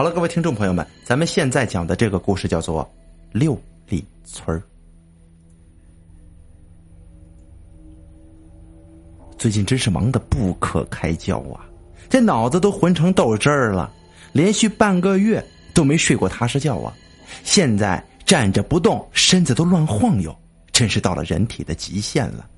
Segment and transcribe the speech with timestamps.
[0.00, 2.82] 好了，各位听众朋友们，咱们现在讲的这个故事叫做
[3.38, 3.54] 《六
[3.86, 4.58] 里村》。
[9.36, 11.68] 最近真是忙得不可开交啊，
[12.08, 13.92] 这脑子都混成豆汁儿了，
[14.32, 15.44] 连续半个月
[15.74, 16.94] 都没睡过踏实觉啊！
[17.44, 20.34] 现在站着不动，身子都乱晃悠，
[20.72, 22.48] 真是到了人体的极限了。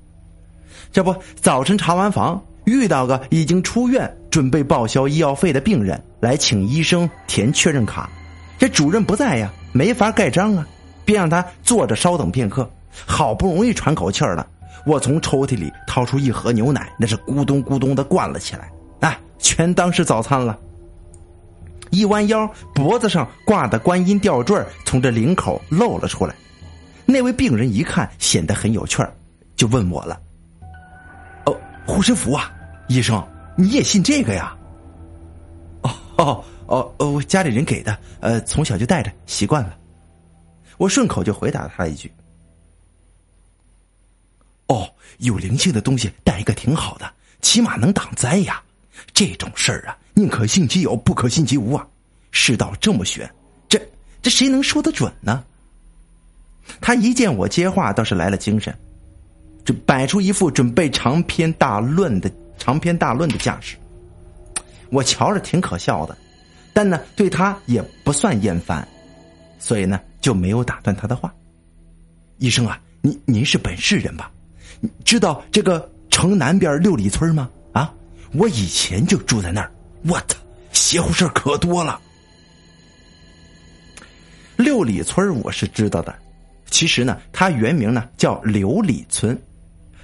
[0.93, 8.09] 这不，早晨查完房，遇到个已经出院、准备报销医药费的病人，来请医生填确认卡。
[8.57, 10.67] 这主任不在呀，没法盖章啊，
[11.05, 12.67] 便让他坐着稍等片刻。
[13.05, 14.47] 好不容易喘口气儿了。
[14.87, 18.71] 我从抽屉里掏出一盒牛奶，那是咕咚咕咚的灌了起来，
[19.07, 20.57] 啊，全当是早餐了。
[21.91, 26.33] 一弯腰，脖子上挂的观音吊坠从这领口露了出来。
[27.05, 29.13] 那位病人一看，显得很有趣儿，
[29.55, 30.19] 就问我了
[31.45, 31.55] ：“哦，
[31.85, 32.51] 护身符啊，
[32.87, 33.23] 医生，
[33.55, 34.55] 你也信这个呀
[35.83, 39.77] ？”“哦哦哦哦，家里人给的，呃，从小就带着，习惯了。”
[40.77, 42.11] 我顺口就回答了他一句。
[44.67, 48.61] 哦，有灵性的东西带一个挺好的，起码能挡灾呀。
[49.13, 51.87] 这种事儿啊，宁可信其有，不可信其无啊。
[52.31, 53.29] 世道这么玄，
[53.69, 53.79] 这
[54.21, 55.43] 这谁能说得准呢？
[56.81, 58.75] 他一见我接话，倒是来了精神，
[59.63, 63.75] 这摆出一副准备长篇大论的长篇大论的架势。
[64.89, 66.15] 我瞧着挺可笑的，
[66.73, 68.87] 但呢，对他也不算厌烦，
[69.57, 71.33] 所以呢，就没有打断他的话。
[72.37, 74.31] 医生啊，您您是本市人吧？
[75.03, 77.49] 知道这个城南边六里村吗？
[77.71, 77.93] 啊，
[78.33, 79.71] 我以前就住在那儿。
[80.05, 80.37] 我操，
[80.71, 81.99] 邪乎事可多了。
[84.57, 86.13] 六里村我是知道的，
[86.69, 89.35] 其实呢，它原名呢叫刘里村，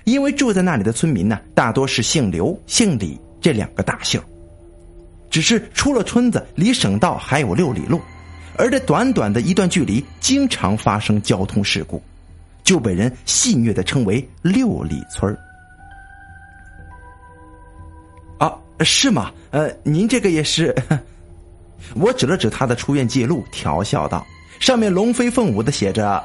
[0.09, 4.21] 因为住在那里的村民呢，大多是姓刘、姓李这两个大姓。
[5.29, 8.01] 只是出了村子，离省道还有六里路，
[8.57, 12.01] 而这短短的一段距离，经常发生交通事故。
[12.63, 15.35] 就被人戏谑的称为六里村
[18.37, 19.31] 啊，是吗？
[19.49, 20.75] 呃，您这个也是。
[21.95, 24.23] 我指了指他的出院记录，调笑道
[24.59, 26.23] ：“上面龙飞凤舞的写着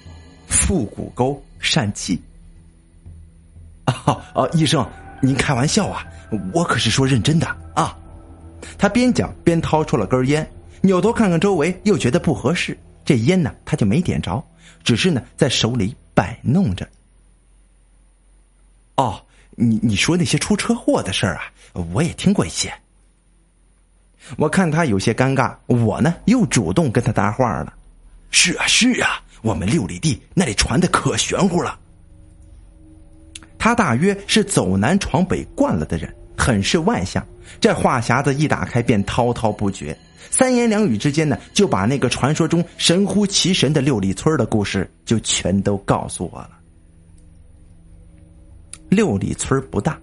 [0.48, 2.20] ‘腹股沟疝气’。”
[3.86, 4.46] 啊 啊！
[4.52, 4.86] 医生，
[5.22, 6.06] 您开玩笑啊？
[6.52, 7.96] 我可是说认真的啊！
[8.76, 10.46] 他边讲边掏出了根烟，
[10.82, 14.44] 扭头看看周围，又觉得不合适，这烟呢，他就没点着。
[14.84, 16.86] 只是呢，在手里摆弄着。
[18.96, 19.20] 哦，
[19.50, 21.42] 你你说那些出车祸的事儿啊，
[21.92, 22.72] 我也听过一些。
[24.36, 27.72] 我看他有些尴尬，我呢又主动跟他搭话了。
[28.30, 31.78] 是啊，是啊，我们六里地那里传的可玄乎了。
[33.58, 37.26] 他大约是走南闯北惯了的人，很是外向，
[37.60, 39.96] 这话匣子一打开便滔滔不绝。
[40.30, 46.50] 三言两语之间呢，就把那个传说中神乎其神的六里村的故事就全都告诉我了。
[48.88, 49.98] 六里村不大，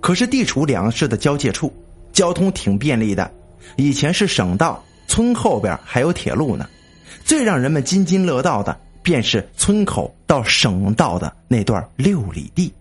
[0.00, 1.72] 可是地处两市的交界处，
[2.12, 3.30] 交通挺便利的。
[3.76, 6.68] 以前是省道，村后边还有铁路呢。
[7.24, 12.72] 最让人们津津乐道的，便是村口到省道的那段六里地。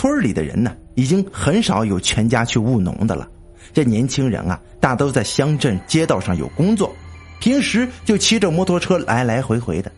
[0.00, 3.28] 村里的人呢，已经很少有全家去务农的了。
[3.70, 6.90] 这年轻人啊，大都在乡镇街道上有工作，
[7.38, 9.92] 平时就骑着摩托车来来回回的。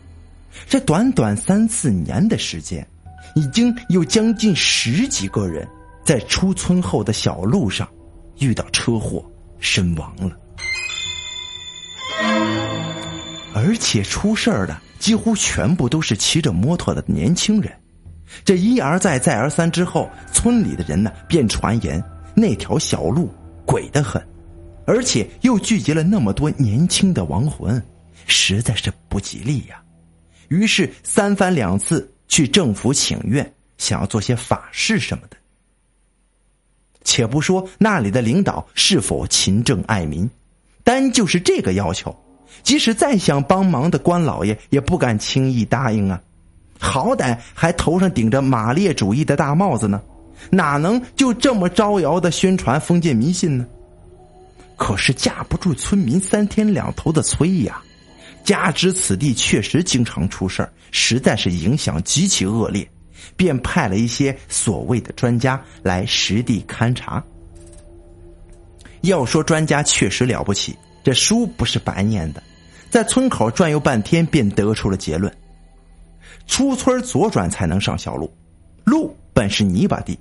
[0.67, 2.85] 这短短三四年的时间，
[3.33, 5.65] 已经有将近十几个人
[6.03, 7.87] 在出村后的小路上
[8.39, 9.23] 遇到车祸
[9.57, 10.37] 身亡了，
[13.55, 17.71] 而且出事儿的几乎全部都是骑着摩托的年轻人。
[18.43, 22.03] 这一而再再而三之后，村里的人呢便传言
[22.35, 23.33] 那条小路。
[23.65, 24.21] 鬼得很，
[24.85, 27.81] 而且又聚集了那么多年轻的亡魂，
[28.27, 29.81] 实在是不吉利呀。
[30.49, 35.37] 于是三番两次去政府请愿，想要做些法事什么的。
[37.05, 40.29] 且不说那里的领导是否勤政爱民，
[40.83, 42.13] 单就是这个要求，
[42.63, 46.21] 即使再想帮忙的官老爷也不敢轻易答应啊。
[46.83, 50.01] 好歹还头上顶着马列主义的大帽子呢。
[50.49, 53.65] 哪能就这么招摇的宣传封建迷信呢？
[54.75, 57.81] 可是架不住村民三天两头的催呀，
[58.43, 62.85] 加之此地确实经常出事实在是影响极其恶劣，
[63.37, 67.23] 便派了一些所谓的专家来实地勘察。
[69.01, 72.43] 要说专家确实了不起，这书不是白念的，
[72.89, 75.33] 在村口转悠半天，便得出了结论：
[76.47, 78.31] 出村左转才能上小路，
[78.83, 80.17] 路本是泥巴地。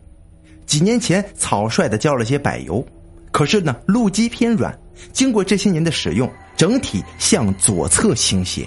[0.64, 2.84] 几年前草率的浇了些柏油，
[3.30, 4.76] 可是呢，路基偏软，
[5.12, 8.66] 经过这些年的使用，整体向左侧倾斜，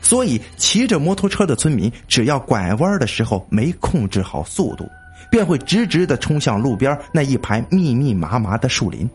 [0.00, 4.88] 所以骑着摩托车的村民只要拐弯的时候没控制好速度，
[5.30, 9.08] 便会直直的冲向路边那一排密密麻麻的树林。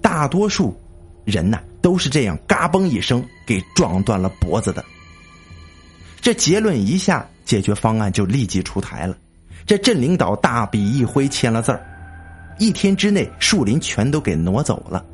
[0.00, 0.74] 大多数
[1.24, 4.84] 人呢都是这样嘎嘣一声给撞断了脖子的。
[6.20, 9.16] 这结论一下，解决方案就立即出台了。
[9.66, 11.80] 这镇领导大笔一挥，签了字儿，
[12.58, 15.04] 一天之内树林全都给挪走了。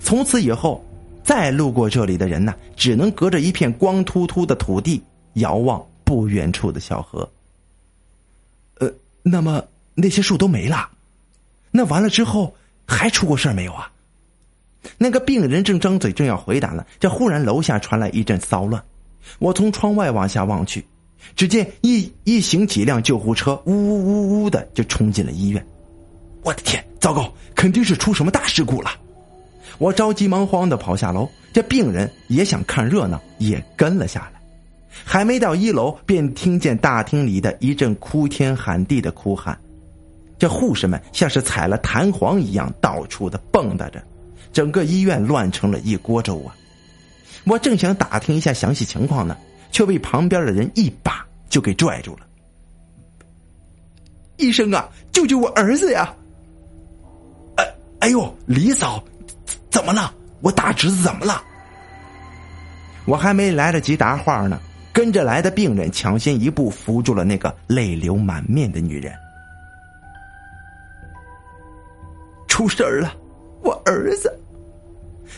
[0.00, 0.84] 从此以后，
[1.22, 5.02] 再路过这里的人呢，只能隔着一片光秃秃的土地，
[5.34, 7.28] 遥望不远处的小河。
[8.78, 8.92] 呃，
[9.22, 9.64] 那么
[9.94, 10.88] 那些树都没了，
[11.70, 12.54] 那完了之后
[12.86, 13.90] 还出过事没有啊？
[14.98, 18.82] 那个病人正张嘴正要回答呢，这忽然楼下传来一阵骚乱。
[19.38, 20.84] 我从窗外往下望去，
[21.36, 25.64] 只见一一行几辆救护车呜呜呜呜的就冲进了医院。
[26.42, 28.90] 我的天，糟糕，肯定是出什么大事故了！
[29.78, 34.40] 我着急忙慌的跑下楼，这病人也想看热闹，也跟了下来。
[35.04, 39.58] 还没到一楼，便听见大厅里的一阵哭天喊地的哭喊。
[40.38, 44.02] 这护士们像是踩了弹簧一样，到处的蹦跶着，
[44.52, 46.56] 整个医院乱成了一锅粥啊！
[47.44, 49.36] 我正想打听一下详细情况呢，
[49.72, 52.26] 却被旁边的人一把就给拽住了。
[54.36, 56.14] 医生啊，救救我儿子呀！
[57.56, 59.02] 哎，哎呦，李嫂，
[59.70, 60.14] 怎么了？
[60.40, 61.42] 我大侄子怎么了？
[63.04, 64.58] 我还没来得及答话呢，
[64.92, 69.12] 跟着来的病人抢先一步扶住了那个泪流满面的女人。
[72.48, 73.14] 出事儿了，
[73.62, 74.39] 我儿子。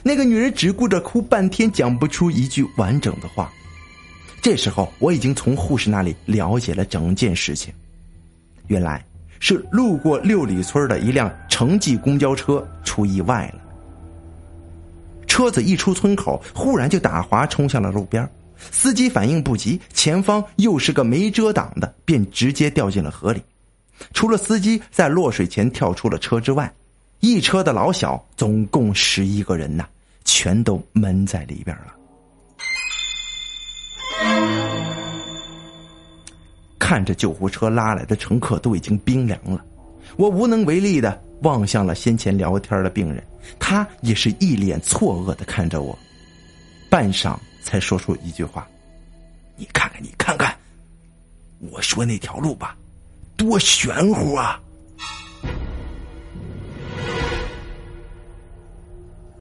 [0.02, 3.52] 那个女人只顾着哭，半天讲不出一句完整的话。
[4.40, 7.72] 这时候，我已经从护士那里了解了整件事情。
[8.68, 9.04] 原来
[9.38, 13.60] 是路过六里村的一辆城际公交车出意外了。
[15.26, 18.28] 车子一出村口，忽然就打滑，冲向了路边。
[18.70, 23.42] 司机反应不及，前方又是个没遮挡的，便直接掉进了河里。
[24.12, 26.72] 除了司机在落水前跳出了车之外，
[27.24, 29.86] 一车的老小总共十一个人呐，
[30.24, 31.94] 全都闷在里边了。
[36.80, 39.64] 看着救护车拉来的乘客都已经冰凉了，
[40.16, 43.22] 我无能为力的望向了先前聊天的病人，
[43.56, 45.96] 他也是一脸错愕的看着我，
[46.90, 48.66] 半晌才说出一句话
[49.56, 50.52] ：“你看看，你看看，
[51.70, 52.76] 我说那条路吧，
[53.36, 54.60] 多玄乎啊！”